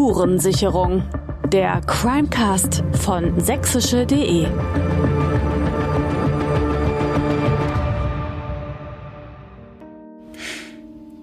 [0.00, 1.02] Spurensicherung.
[1.52, 4.46] Der Crimecast von sächsische.de.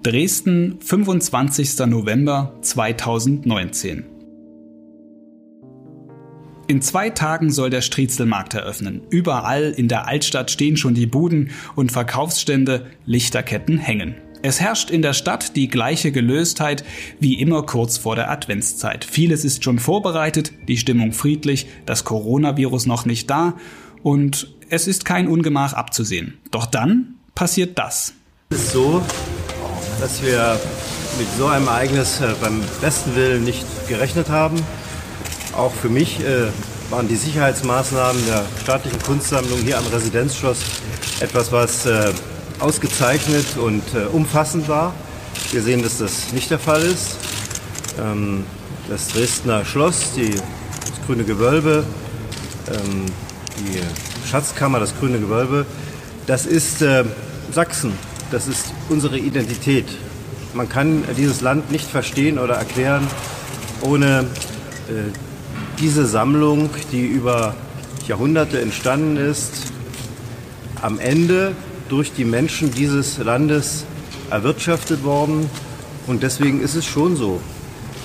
[0.04, 1.86] Dresden, 25.
[1.86, 4.04] November 2019.
[6.68, 9.00] In zwei Tagen soll der Striezelmarkt eröffnen.
[9.10, 14.14] Überall in der Altstadt stehen schon die Buden und Verkaufsstände, Lichterketten hängen.
[14.40, 16.84] Es herrscht in der Stadt die gleiche Gelöstheit
[17.18, 19.04] wie immer kurz vor der Adventszeit.
[19.04, 23.54] Vieles ist schon vorbereitet, die Stimmung friedlich, das Coronavirus noch nicht da
[24.04, 26.38] und es ist kein Ungemach abzusehen.
[26.52, 28.14] Doch dann passiert das.
[28.50, 29.02] Es ist so,
[30.00, 30.60] dass wir
[31.18, 34.62] mit so einem Ereignis äh, beim besten Willen nicht gerechnet haben.
[35.56, 36.46] Auch für mich äh,
[36.90, 40.60] waren die Sicherheitsmaßnahmen der staatlichen Kunstsammlung hier am Residenzschloss
[41.20, 42.12] etwas, was äh,
[42.60, 44.94] ausgezeichnet und äh, umfassend war.
[45.52, 47.16] Wir sehen, dass das nicht der Fall ist.
[48.00, 48.44] Ähm,
[48.88, 51.84] das Dresdner Schloss, die, das Grüne Gewölbe,
[52.68, 53.06] ähm,
[53.58, 53.80] die
[54.28, 55.66] Schatzkammer, das Grüne Gewölbe,
[56.26, 57.04] das ist äh,
[57.52, 57.92] Sachsen.
[58.30, 59.86] Das ist unsere Identität.
[60.52, 63.06] Man kann dieses Land nicht verstehen oder erklären
[63.80, 64.26] ohne
[64.88, 65.12] äh,
[65.78, 67.54] diese Sammlung, die über
[68.06, 69.72] Jahrhunderte entstanden ist,
[70.82, 71.54] am Ende
[71.88, 73.84] durch die Menschen dieses Landes
[74.30, 75.48] erwirtschaftet worden.
[76.06, 77.40] Und deswegen ist es schon so.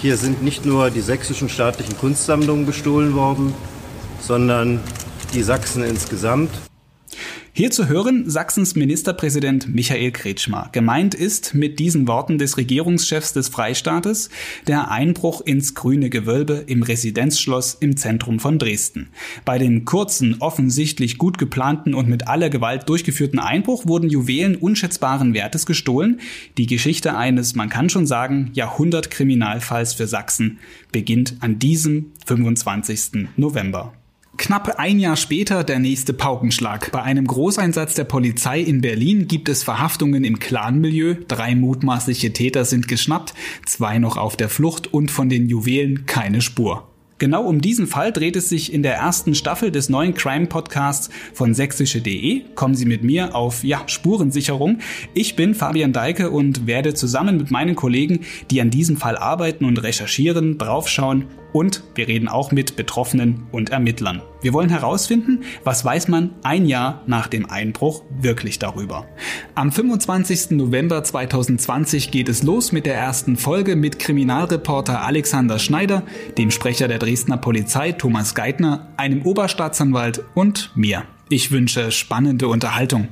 [0.01, 3.53] Hier sind nicht nur die sächsischen staatlichen Kunstsammlungen bestohlen worden,
[4.19, 4.81] sondern
[5.33, 6.49] die Sachsen insgesamt.
[7.55, 10.69] Hier zu hören Sachsens Ministerpräsident Michael Kretschmer.
[10.71, 14.31] Gemeint ist mit diesen Worten des Regierungschefs des Freistaates
[14.65, 19.09] der Einbruch ins grüne Gewölbe im Residenzschloss im Zentrum von Dresden.
[19.45, 25.35] Bei dem kurzen, offensichtlich gut geplanten und mit aller Gewalt durchgeführten Einbruch wurden Juwelen unschätzbaren
[25.35, 26.21] Wertes gestohlen.
[26.57, 30.57] Die Geschichte eines, man kann schon sagen, Jahrhundertkriminalfalls für Sachsen
[30.91, 33.27] beginnt an diesem 25.
[33.37, 33.93] November.
[34.43, 36.91] Knapp ein Jahr später der nächste Paukenschlag.
[36.91, 41.15] Bei einem Großeinsatz der Polizei in Berlin gibt es Verhaftungen im Clanmilieu.
[41.29, 43.33] Drei mutmaßliche Täter sind geschnappt,
[43.65, 46.89] zwei noch auf der Flucht und von den Juwelen keine Spur.
[47.19, 51.09] Genau um diesen Fall dreht es sich in der ersten Staffel des neuen Crime Podcasts
[51.33, 52.41] von sächsische.de.
[52.53, 54.79] Kommen Sie mit mir auf ja, Spurensicherung.
[55.13, 59.63] Ich bin Fabian Deike und werde zusammen mit meinen Kollegen, die an diesem Fall arbeiten
[59.63, 64.21] und recherchieren, draufschauen und wir reden auch mit Betroffenen und Ermittlern.
[64.43, 69.07] Wir wollen herausfinden, was weiß man ein Jahr nach dem Einbruch wirklich darüber.
[69.55, 70.51] Am 25.
[70.51, 76.03] November 2020 geht es los mit der ersten Folge mit Kriminalreporter Alexander Schneider,
[76.37, 81.03] dem Sprecher der Dresdner Polizei Thomas Geithner, einem Oberstaatsanwalt und mir.
[81.29, 83.07] Ich wünsche spannende Unterhaltung.